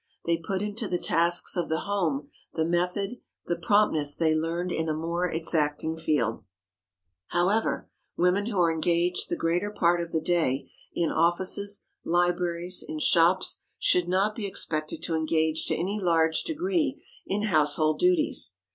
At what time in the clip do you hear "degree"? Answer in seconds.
16.45-17.03